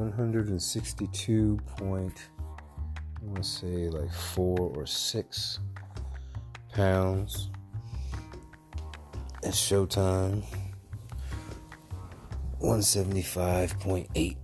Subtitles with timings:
[0.00, 2.28] 162 point,
[3.20, 5.58] I want to say like four or six
[6.72, 7.50] pounds
[9.44, 10.42] at Showtime.
[12.62, 14.36] 175.8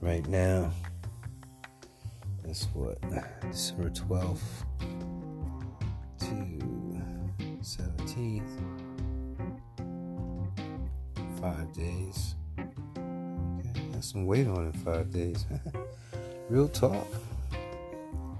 [0.00, 0.70] right now.
[2.44, 2.98] That's what
[3.50, 4.40] December 12th
[6.20, 7.02] to
[7.60, 8.42] 17th.
[11.40, 12.36] Five days.
[13.96, 15.46] That's some weight on in five days.
[16.50, 17.06] real talk.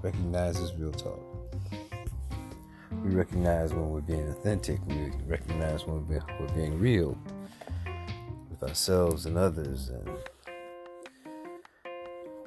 [0.03, 1.19] Recognize real talk.
[3.03, 4.79] We recognize when we're being authentic.
[4.85, 7.17] We recognize when we're, we're being real
[8.51, 10.07] with ourselves and others and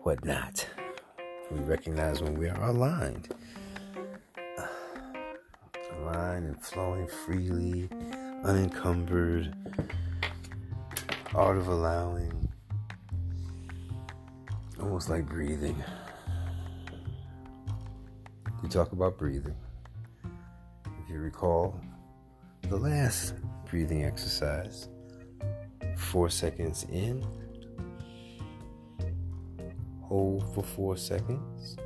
[0.04, 0.64] whatnot.
[1.50, 3.34] We recognize when we are aligned,
[5.98, 7.88] aligned and flowing freely,
[8.44, 9.52] unencumbered,
[11.34, 12.49] art of allowing,
[14.80, 15.82] almost like breathing.
[18.62, 19.56] We talk about breathing.
[20.24, 21.80] If you recall
[22.62, 23.34] the last
[23.68, 24.88] breathing exercise,
[25.96, 27.24] four seconds in,
[30.02, 31.76] hold for four seconds,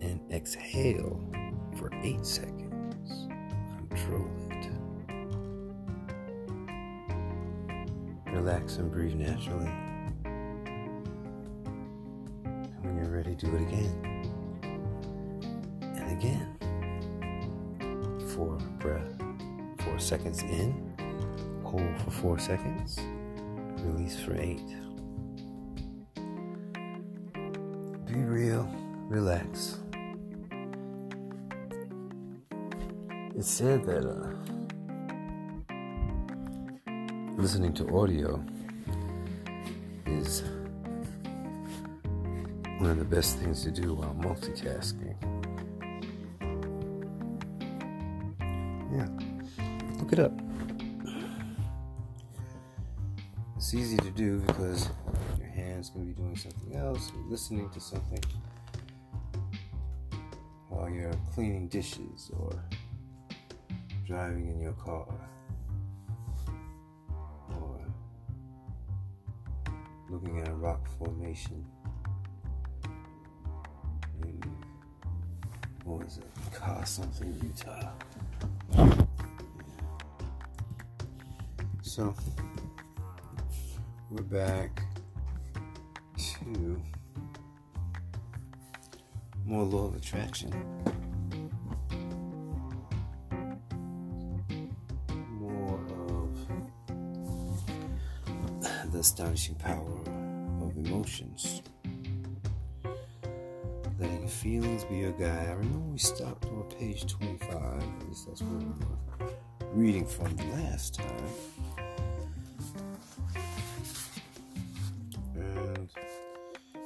[0.00, 1.20] and exhale
[1.78, 3.28] for eight seconds.
[3.88, 4.68] Control it.
[8.32, 9.87] Relax and breathe naturally.
[13.38, 13.92] Do it again.
[15.80, 16.54] And again.
[18.34, 19.22] Four breath,
[19.78, 20.88] four seconds in
[21.68, 22.98] Hold for four seconds.
[23.84, 24.66] Release for eight.
[28.06, 28.66] Be real.
[29.10, 29.80] Relax.
[33.36, 34.32] It's said that uh,
[37.36, 38.42] listening to audio
[40.06, 40.42] is
[42.78, 45.16] one of the best things to do while multitasking.
[48.92, 49.08] Yeah,
[49.98, 50.32] look it up.
[53.56, 54.88] It's easy to do because
[55.40, 58.22] your hands can be doing something else, listening to something
[60.68, 62.62] while you're cleaning dishes or
[64.06, 65.12] driving in your car
[67.60, 67.80] or
[70.08, 71.66] looking at a rock formation
[75.88, 76.24] what was it?
[76.52, 77.88] Car something Utah.
[81.80, 82.14] So
[84.10, 84.82] we're back
[86.18, 86.82] to
[89.46, 90.52] more law of attraction.
[95.40, 96.36] More of
[98.92, 100.02] the astonishing power
[100.60, 101.62] of emotions.
[103.98, 105.48] Letting your feelings be your guide.
[105.48, 109.32] I remember we stopped on page 25, at least that's where we were
[109.72, 111.24] reading from last time.
[115.34, 115.88] And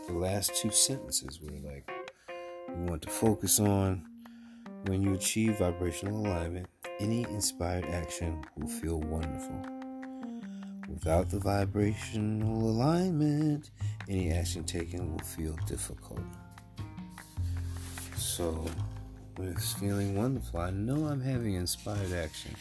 [0.06, 1.91] the last two sentences were like,
[2.75, 4.06] we want to focus on
[4.87, 6.67] when you achieve vibrational alignment,
[6.99, 9.62] any inspired action will feel wonderful.
[10.89, 13.71] Without the vibrational alignment,
[14.09, 16.23] any action taken will feel difficult.
[18.37, 18.65] So,
[19.41, 22.56] it's feeling wonderful, I know I'm having inspired action.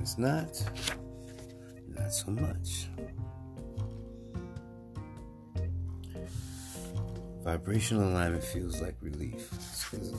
[0.00, 0.48] It's not,
[1.96, 2.88] not so much.
[7.44, 9.48] Vibrational alignment feels like relief.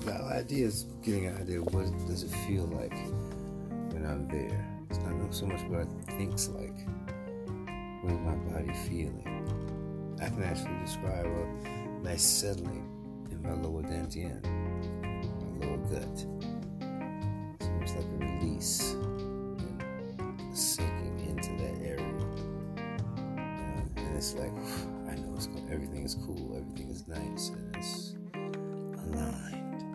[0.05, 2.95] The idea is getting an idea what does it feel like
[3.91, 4.65] when I'm there.
[4.89, 6.79] It's not so much what it thinks like.
[8.03, 10.15] What is my body feeling?
[10.21, 12.98] I can actually describe a nice settling
[13.43, 14.43] in my lower dantian,
[15.59, 16.25] my lower gut.
[17.59, 22.25] It's almost like a release and sinking into that area.
[23.95, 24.53] And it's like
[25.07, 25.37] I know,
[25.71, 28.15] everything is cool, everything is nice, and it's
[29.05, 29.85] aligned.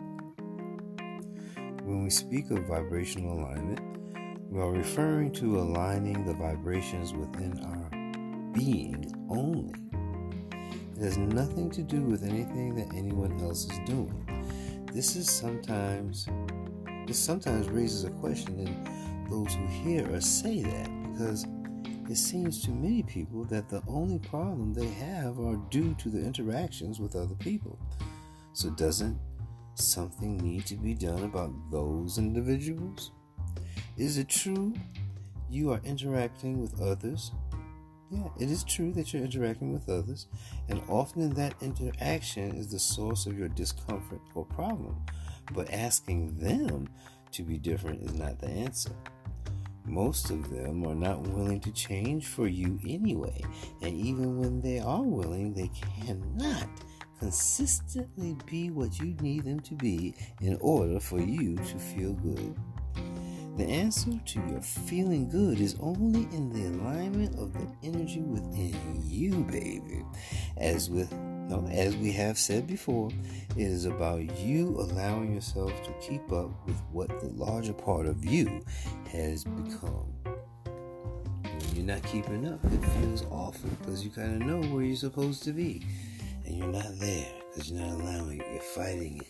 [1.83, 3.79] When we speak of vibrational alignment,
[4.49, 7.89] we are referring to aligning the vibrations within our
[8.53, 9.73] being only.
[10.95, 14.85] It has nothing to do with anything that anyone else is doing.
[14.93, 16.27] This is sometimes
[17.05, 21.45] this sometimes raises a question in those who hear us say that because
[22.09, 26.19] it seems to many people that the only problem they have are due to the
[26.19, 27.77] interactions with other people.
[28.53, 29.19] So, doesn't
[29.75, 33.11] something need to be done about those individuals?
[33.97, 34.73] Is it true
[35.49, 37.31] you are interacting with others.
[38.11, 40.27] Yeah, it is true that you're interacting with others,
[40.69, 45.03] and often that interaction is the source of your discomfort or problem.
[45.53, 46.87] But asking them
[47.31, 48.91] to be different is not the answer.
[49.85, 53.41] Most of them are not willing to change for you anyway,
[53.81, 56.69] and even when they are willing, they cannot
[57.19, 62.55] consistently be what you need them to be in order for you to feel good.
[63.57, 69.01] The answer to your feeling good is only in the alignment of the energy within
[69.01, 70.03] you, baby.
[70.57, 73.11] As with no, as we have said before,
[73.55, 78.25] it is about you allowing yourself to keep up with what the larger part of
[78.25, 78.61] you
[79.11, 80.11] has become.
[81.43, 84.97] When you're not keeping up, it feels awful because you kind of know where you're
[84.97, 85.85] supposed to be.
[86.45, 88.47] And you're not there because you're not allowing it.
[88.51, 89.27] You're fighting it.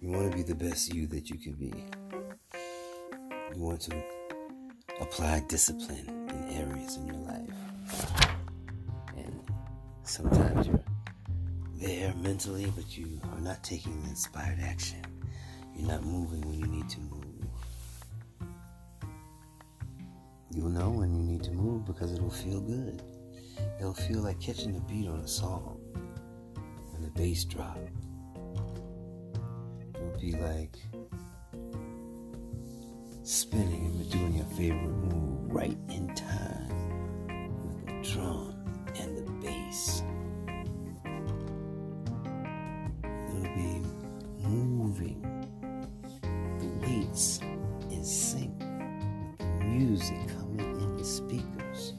[0.00, 1.99] You want to be the best you that you can be.
[3.60, 4.02] You want to
[5.02, 8.38] apply discipline in areas in your life.
[9.18, 9.42] And
[10.02, 10.82] sometimes you're
[11.76, 15.02] there mentally, but you are not taking the inspired action.
[15.76, 17.44] You're not moving when you need to move.
[20.54, 23.02] You'll know when you need to move because it'll feel good.
[23.78, 25.78] It'll feel like catching the beat on a song
[26.92, 27.76] when the bass drop.
[29.94, 30.78] It'll be like
[33.30, 36.68] spinning and doing your favorite move right in time
[37.64, 38.52] with the drum
[38.96, 40.02] and the bass.
[43.04, 43.82] It'll be
[44.42, 45.22] moving
[46.58, 47.38] the weights
[47.90, 51.94] in sync with the music coming in the speakers.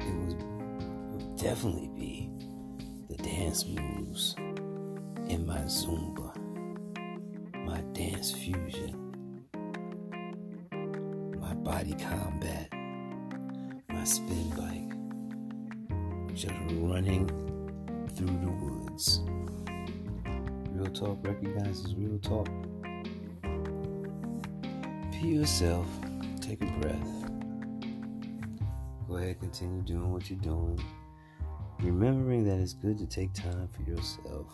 [0.00, 2.28] It would, it would definitely be
[3.08, 4.34] the dance moves
[5.28, 6.33] in my Zumba
[7.64, 9.12] my dance fusion,
[11.40, 12.68] my body combat,
[13.88, 17.26] my spin bike, just running
[18.14, 19.22] through the woods.
[20.70, 22.48] Real talk recognizes real talk.
[25.10, 25.86] Be yourself,
[26.40, 27.24] take a breath.
[29.08, 30.78] Go ahead, continue doing what you're doing.
[31.80, 34.46] Remembering that it's good to take time for yourself.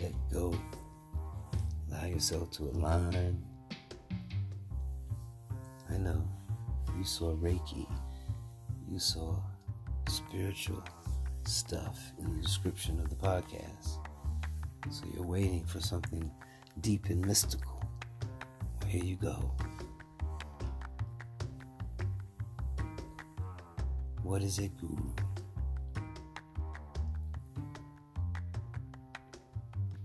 [0.00, 0.54] Let go
[1.92, 3.42] allow yourself to align.
[5.90, 6.22] I know
[6.96, 7.86] you saw Reiki,
[8.88, 9.36] you saw
[10.08, 10.82] spiritual
[11.44, 13.98] stuff in the description of the podcast.
[14.90, 16.30] So you're waiting for something
[16.80, 17.82] deep and mystical.
[18.80, 19.52] Well, here you go.
[24.22, 25.12] What is it, Guru?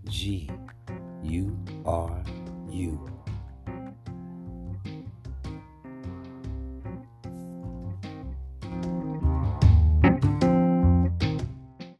[0.09, 0.49] G
[1.27, 2.23] U are
[2.69, 3.26] you.